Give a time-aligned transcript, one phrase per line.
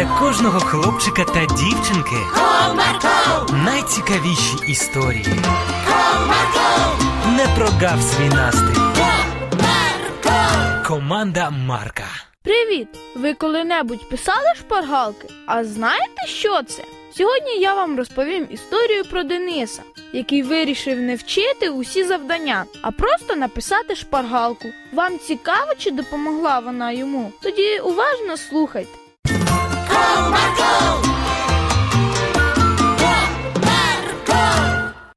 [0.00, 5.24] для кожного хлопчика та дівчинки Comarco, найцікавіші історії.
[5.88, 6.96] Comarco,
[7.36, 8.80] Не прогав свій настрій.
[9.00, 10.86] Comarco.
[10.86, 12.04] Команда Марка.
[12.42, 12.88] Привіт!
[13.16, 15.28] Ви коли-небудь писали шпаргалки?
[15.46, 16.82] А знаєте, що це?
[17.16, 19.82] Сьогодні я вам розповім історію про Дениса,
[20.12, 24.68] який вирішив не вчити усі завдання, а просто написати шпаргалку.
[24.92, 27.32] Вам цікаво, чи допомогла вона йому?
[27.42, 29.00] Тоді уважно слухайте.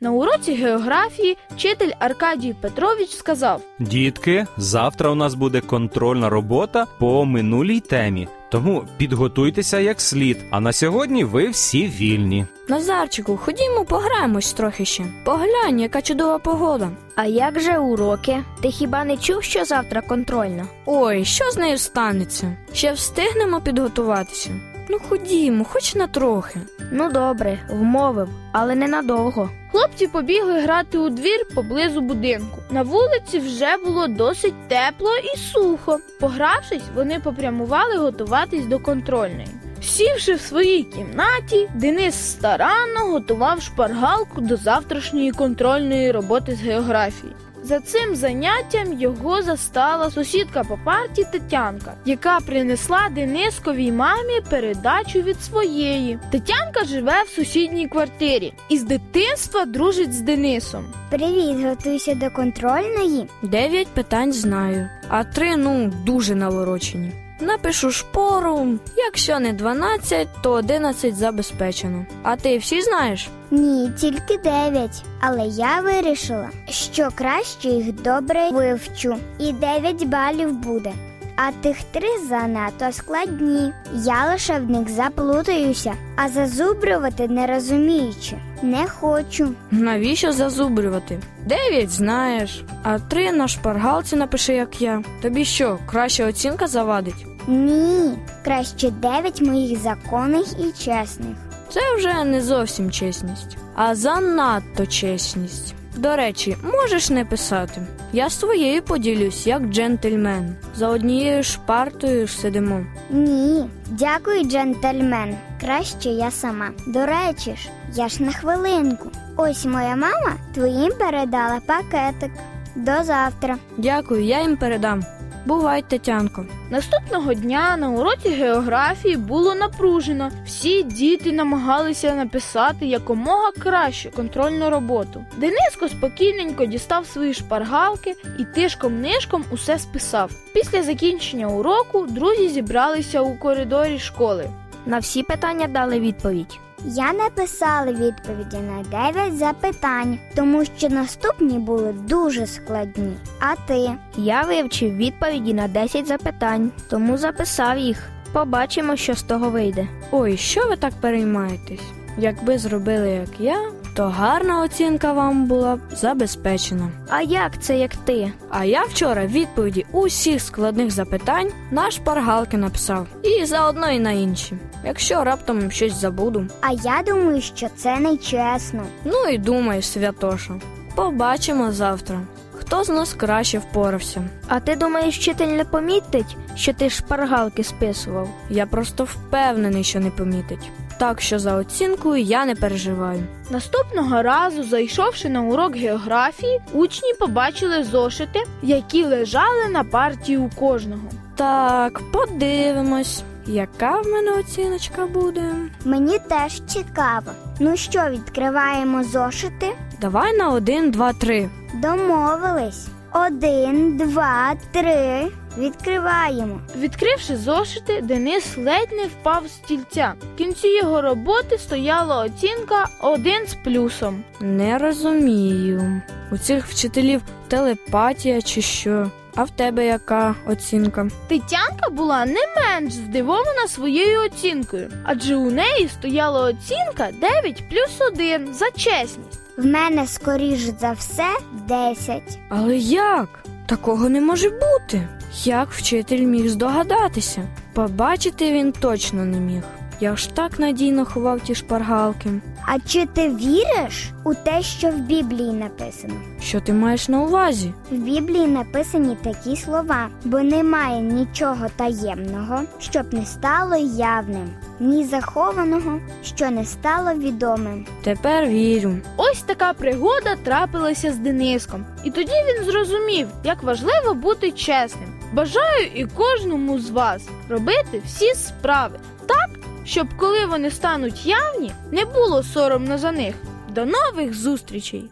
[0.00, 7.24] На уроці географії вчитель Аркадій Петрович сказав: Дітки, завтра у нас буде контрольна робота по
[7.24, 8.28] минулій темі.
[8.50, 10.38] Тому підготуйтеся як слід.
[10.50, 12.46] А на сьогодні ви всі вільні.
[12.68, 15.04] Назарчику, ходімо пограємось трохи ще.
[15.24, 16.90] Поглянь, яка чудова погода.
[17.16, 18.44] А як же уроки?
[18.62, 20.66] Ти хіба не чув, що завтра контрольна?
[20.86, 22.56] Ой, що з нею станеться?
[22.72, 24.50] Ще встигнемо підготуватися.
[24.94, 26.60] Ну ходімо, хоч на трохи.
[26.92, 29.50] Ну добре, вмовив, але ненадовго.
[29.72, 32.58] Хлопці побігли грати у двір поблизу будинку.
[32.70, 35.98] На вулиці вже було досить тепло і сухо.
[36.20, 39.48] Погравшись, вони попрямували готуватись до контрольної.
[39.84, 47.32] Сівши в своїй кімнаті, Денис старанно готував шпаргалку до завтрашньої контрольної роботи з географії.
[47.62, 55.42] За цим заняттям його застала сусідка по парті Тетянка, яка принесла Денисковій мамі передачу від
[55.42, 56.18] своєї.
[56.30, 60.84] Тетянка живе в сусідній квартирі і з дитинства дружить з Денисом.
[61.10, 63.26] Привіт, готуйся до контрольної.
[63.42, 67.23] Дев'ять питань знаю, а три, ну, дуже наворочені.
[67.40, 72.06] Напишу шпору, якщо не 12, то 11 забезпечено.
[72.22, 73.28] А ти всі знаєш?
[73.50, 75.02] Ні, тільки дев'ять.
[75.20, 80.92] Але я вирішила, що краще їх добре вивчу, і дев'ять балів буде.
[81.36, 83.72] А тих три занадто складні.
[83.94, 88.36] Я лише в них заплутаюся, а зазубрювати не розуміючи.
[88.64, 89.52] Не хочу.
[89.70, 91.18] Навіщо зазубрювати?
[91.46, 95.02] Дев'ять знаєш, а три на шпаргалці напиши, як я.
[95.22, 97.26] Тобі що, краща оцінка завадить?
[97.48, 98.12] Ні,
[98.44, 101.36] краще дев'ять моїх законних і чесних.
[101.70, 105.74] Це вже не зовсім чесність, а занадто чесність.
[105.96, 107.80] До речі, можеш не писати.
[108.12, 110.54] Я своєю поділюсь, як джентльмен.
[110.74, 112.80] За однією ж партою ж сидимо.
[113.10, 115.36] Ні, дякую, джентльмен.
[115.60, 116.70] Краще я сама.
[116.86, 119.08] До речі ж, я ж на хвилинку.
[119.36, 122.30] Ось моя мама твоїм передала пакетик.
[122.76, 123.56] До завтра.
[123.76, 125.04] Дякую, я їм передам.
[125.46, 126.46] Бувай, Тетянко.
[126.70, 130.30] Наступного дня на уроці географії було напружено.
[130.46, 135.24] Всі діти намагалися написати якомога краще контрольну роботу.
[135.36, 140.30] Дениско спокійненько дістав свої шпаргалки і тишком-нишком усе списав.
[140.54, 144.50] Після закінчення уроку друзі зібралися у коридорі школи.
[144.86, 146.58] На всі питання дали відповідь.
[146.86, 153.16] Я написала відповіді на 9 запитань, тому що наступні були дуже складні.
[153.40, 153.90] А ти?
[154.16, 158.10] Я вивчив відповіді на 10 запитань, тому записав їх.
[158.32, 159.88] Побачимо, що з того вийде.
[160.10, 161.82] Ой, що ви так переймаєтесь?
[162.18, 163.58] Якби зробили, як я,
[163.94, 166.88] то гарна оцінка вам була б забезпечена.
[167.08, 168.32] А як це як ти?
[168.50, 173.06] А я вчора відповіді усіх складних запитань на шпаргалки написав.
[173.22, 174.56] І заодно і на інші.
[174.84, 176.46] Якщо раптом щось забуду.
[176.60, 178.82] А я думаю, що це нечесно.
[179.04, 180.54] Ну і думай, святоша.
[180.94, 182.20] Побачимо завтра.
[182.54, 184.22] Хто з нас краще впорався?
[184.48, 188.28] А ти думаєш, вчитель не помітить, що ти шпаргалки списував?
[188.50, 190.70] Я просто впевнений, що не помітить.
[190.98, 193.22] Так що за оцінкою я не переживаю.
[193.50, 201.02] Наступного разу, зайшовши на урок географії, учні побачили зошити, які лежали на парті у кожного.
[201.36, 205.54] Так, подивимось, яка в мене оціночка буде.
[205.84, 207.30] Мені теж цікаво.
[207.60, 209.66] Ну що, відкриваємо зошити?
[210.00, 211.48] Давай на один, два, три.
[211.74, 212.86] Домовились.
[213.26, 215.26] Один, два, три.
[215.58, 216.60] Відкриваємо.
[216.78, 220.14] Відкривши зошити, Денис ледь не впав з стільця.
[220.34, 224.24] В кінці його роботи стояла оцінка один з плюсом.
[224.40, 226.02] Не розумію.
[226.32, 229.10] У цих вчителів телепатія чи що.
[229.36, 231.08] А в тебе яка оцінка?
[231.28, 238.54] Тетянка була не менш здивована своєю оцінкою, адже у неї стояла оцінка 9 плюс 1
[238.54, 239.40] за чесність.
[239.56, 241.28] В мене, скоріш за все,
[241.68, 242.22] 10.
[242.48, 243.28] Але як?
[243.66, 245.08] Такого не може бути.
[245.42, 247.48] Як вчитель міг здогадатися?
[247.72, 249.62] Побачити він точно не міг.
[250.00, 252.30] Я ж так надійно ховав ті шпаргалки.
[252.66, 256.14] А чи ти віриш у те, що в Біблії написано?
[256.40, 257.72] Що ти маєш на увазі?
[257.90, 264.48] В Біблії написані такі слова, бо немає нічого таємного, щоб не стало явним,
[264.80, 267.86] ні захованого, що не стало відомим.
[268.02, 268.92] Тепер вірю.
[269.16, 275.13] Ось така пригода трапилася з Дениском, і тоді він зрозумів, як важливо бути чесним.
[275.32, 279.50] Бажаю і кожному з вас робити всі справи так,
[279.84, 283.34] щоб коли вони стануть явні, не було соромно за них.
[283.68, 285.10] До нових зустрічей!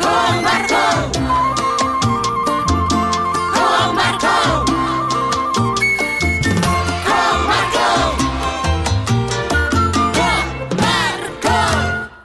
[0.00, 0.76] Комарко,